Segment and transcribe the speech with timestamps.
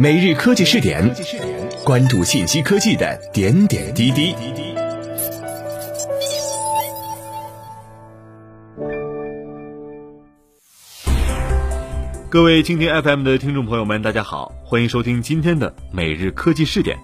[0.00, 1.12] 每日科技试点，
[1.84, 4.32] 关注信息科技的点点滴滴。
[12.30, 16.96] 各位蜻蜓 FM 的听众朋友们，大家好，欢迎收听今天的每日科技试点。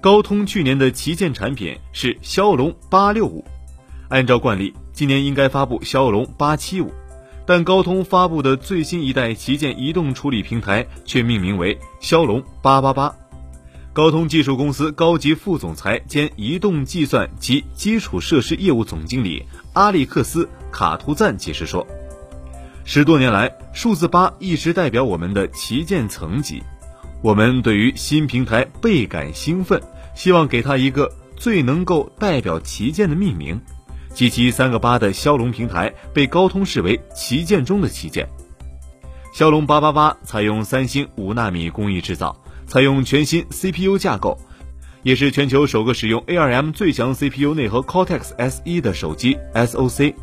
[0.00, 3.44] 高通去年的旗舰产品是骁龙八六五，
[4.08, 6.92] 按照惯例，今年应该发布骁龙八七五。
[7.46, 13.14] 但高通发布的最新一代旗舰移动处理平台却命名为骁龙八八八。
[13.92, 19.42] 高通技术公司高级副总裁兼移动计算及基础设施业务总经理
[19.72, 21.86] 阿里克斯卡图赞解释说
[22.84, 26.62] ：“十多年来，数字八一直代表我们的旗舰层级。
[27.22, 29.80] 我们对于新平台倍感兴奋，
[30.14, 33.58] 希望给它一个最能够代表旗舰的命名。”
[34.16, 38.26] 集齐三个八的骁龙平台被高通视为旗舰中的旗舰。
[39.34, 42.34] 骁龙八八八采用三星五纳米工艺制造，
[42.66, 44.38] 采用全新 CPU 架构，
[45.02, 50.14] 也是全球首个使用 ARM 最强 CPU 内核 Cortex S1 的手机 SoC。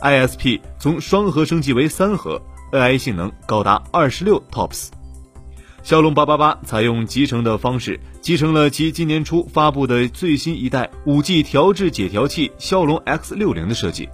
[0.00, 4.90] ISP 从双核升级为三核，AI 性能高达二十六 TOPS。
[5.84, 14.08] 骁龙八八八采用集成的方式，集成了其今年初发布的最新一代五 G 调制解调器骁龙 X 六零的设计。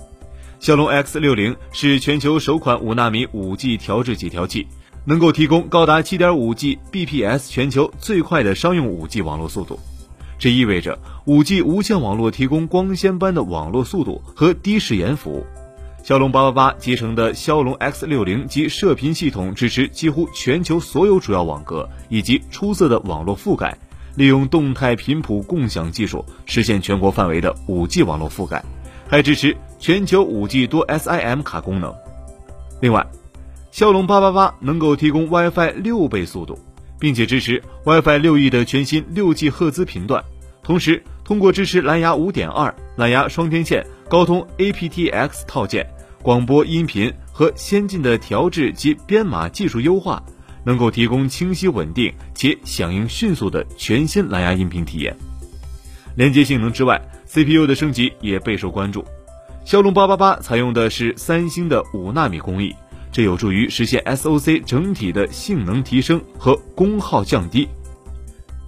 [0.58, 4.66] 骁龙 X 六零是全球首款五纳米五 G 调制解调器，
[5.04, 9.78] 能够提供高达七点五 G bps 全球最快的商用五 G 网络速度。
[10.40, 15.46] 这意味着五 G 无线网络提供光纤般的网络速度和低时延服务。
[16.02, 23.76] 骁龙八八八集成的骁龙 X 六零及射频系统支持几乎全球所有主要网格以及出色的网络覆盖，
[24.16, 28.64] 利用动态频谱共享技术实现全国范围的五 G 网络覆盖，
[29.08, 31.94] 还支持全球五 G 多 SIM 卡功能。
[32.80, 33.06] 另外，
[33.70, 36.58] 骁龙八八八能够提供 WiFi 六倍速度，
[36.98, 40.24] 并且支持 WiFi 六 E 的全新六 G 赫兹频段，
[40.62, 43.86] 同时通过支持蓝牙五点二、蓝牙双天线。
[44.08, 45.86] 高通 aptX 套件、
[46.22, 50.20] 广播音频和先进的调制及编码技术优化，
[50.64, 55.16] 能够提供清晰稳定且响应迅速的全新蓝牙音频体验。
[56.16, 59.04] 连接性能之外，CPU 的升级也备受关注。
[59.64, 62.74] 骁龙八八八采用的是三星的五纳米工艺，
[63.12, 67.68] 这有助于实现 SoC 整体的性能提升和功耗降低。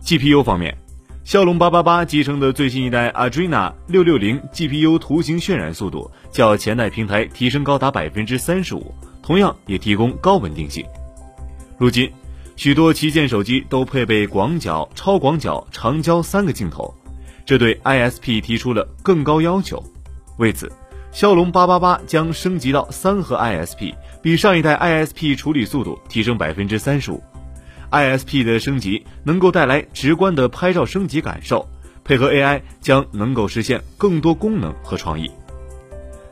[0.04, 0.81] GPU 方面。
[1.24, 10.84] 骁龙八八八集成的最新一代 Adreno 六六零 GPU 图形渲染速度较前代平台提升高达百分之三十五，同样也提供高稳定性。
[11.78, 12.10] 如今，
[12.56, 16.92] 许多旗舰手机都配备广角、超广角、长焦三个镜头，
[17.46, 19.80] 这对 ISP 提出了更高要求。
[20.38, 20.70] 为此，
[21.12, 27.22] 骁龙八八八将升级到三核 ISP，比上一代 ISP 处理速度提升百分之三十五。
[27.92, 31.68] ISP 的升级能够带来直观的拍照升级感受，
[32.02, 35.30] 配合 AI 将能够实现更多功能和创意。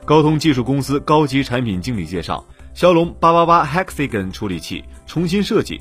[0.06, 2.44] 高通技术公司高级产品经理介绍，
[2.74, 5.80] 骁龙八八八 Hexagon 处理器重新设计，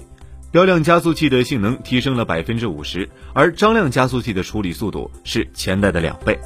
[0.51, 6.37] 标量加速器的性能提升了百分之五十，而张量加速器的处理速度是前代的两倍。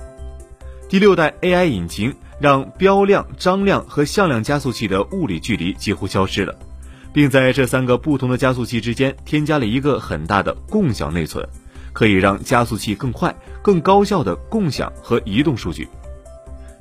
[0.88, 6.56] 第六代 AI 引擎让标量、张量和向量加速器的物理距离几乎消失了。
[7.14, 11.48] 并在这三个不同的加速器之间添加了一个很大的共享内存，
[11.94, 15.88] 可以让加速器更快、更高效的共享和移动数据。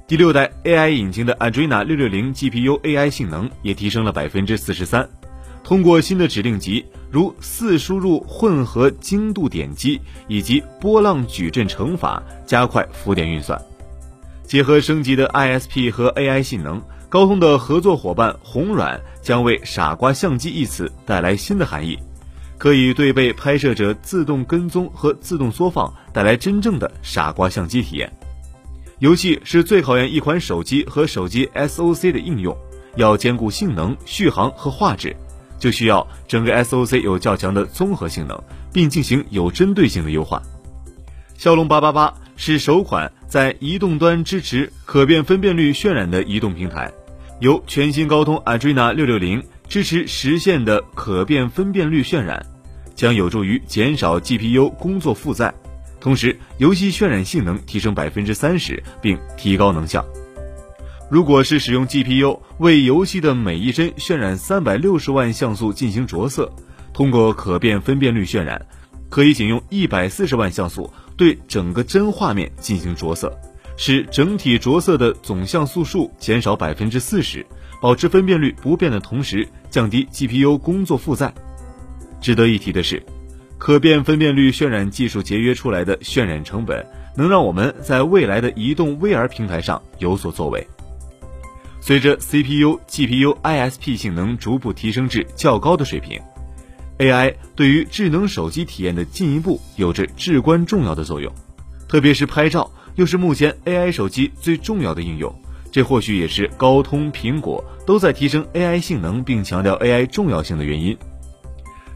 [0.06, 5.08] 第六代 AI 引擎的 Adrena 六六零 GPU AI 性能也提升了百分之四十三，
[5.62, 13.60] 通过新的指令集，如四输入混合精度点击以及波浪矩阵乘法，加快浮点运算。
[14.44, 16.82] 结合升级的 ISP 和 AI 性能。
[17.12, 21.98] 高通的合作伙伴红软将为“傻瓜相机”一词带来新的含义，
[22.56, 28.10] 可以对被拍摄者自动跟踪和自动缩放，带来真正的傻瓜相机体验。
[28.98, 32.56] 游戏是最考验一款手机和手机 SOC 的应用，
[32.96, 35.14] 要兼顾性能、续航和画质，
[35.58, 38.42] 就需要整个 SOC 有较强的综合性能，
[38.72, 40.40] 并进行有针对性的优化。
[41.36, 46.90] 骁龙八八八是首款在移动端支持可变分辨率渲染的移动平台。
[47.42, 52.46] 由全新高通 Adreno 六六零支持实现的可变分辨率渲染，
[52.94, 55.52] 将有助于减少 GPU 工作负载，
[55.98, 60.06] 同时游戏渲染性能提升百分之三十，并提高能效。
[61.10, 66.48] 如果是使用 GPU 为游戏的每一帧渲染三百六十万像素进行着色，
[66.94, 68.64] 通过可变分辨率渲染，
[69.08, 73.36] 可以仅用一百四十万像素对整个帧画面进行着色。
[73.76, 77.44] 使整体着色的总像素数减少百分之四十，
[77.80, 81.32] 保持分辨率不变的同时，降低 GPU 工作负载。
[82.20, 83.02] 值得一提的是，
[83.58, 86.86] 可变分辨率渲染技术节约出来的渲染成本，
[87.16, 90.66] 能让我们在未来的移动 VR 平台上有所作为。
[91.80, 96.20] 随着 CPU、GPU、ISP 性能逐步提升至较高的水平
[96.98, 101.32] ，AI 对于智能手机体验的进一步有着至关重要的作用。
[101.88, 105.34] 特别是拍照，又是目前 AI 手机最重要的应用。
[105.70, 110.96] 这或许也是高通、苹果都在提升 AI 性能并强调 AI 重要性的原因。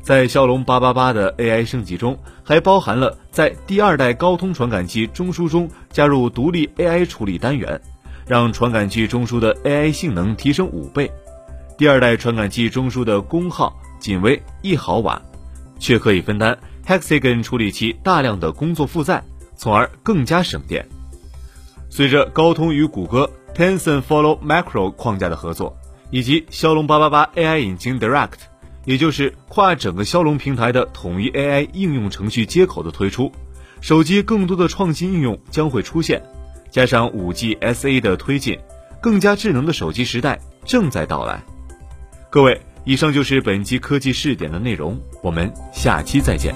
[0.03, 7.81] 在骁龙八八八的 AI 升级中，还包含了在第二代高通传感器中枢中加入独立 AI 处理单元。
[8.29, 11.09] 让传感器中枢的 AI 性能提升五倍，
[11.79, 15.23] 第二代传感器中枢的功耗仅为一毫瓦，
[15.79, 19.23] 却可以分担 Hexagon 处理器大量的工作负载，
[19.57, 20.87] 从而更加省电。
[21.89, 25.77] 随着高通与谷歌 Tensor Follow Macro 框架的合作，
[26.11, 28.39] 以及骁龙八八八 AI 引擎 Direct，
[28.85, 33.33] 也就是跨整个骁龙平台的统一 AI 应用程序接口的推出，
[33.81, 36.23] 手机更多的创新应用将会出现。
[36.71, 38.59] 加上五 G SA 的推进，
[39.01, 41.43] 更加智能的手机时代正在到来。
[42.29, 46.55] 各位，以上就是本期科技试点的内容，我们下期再见。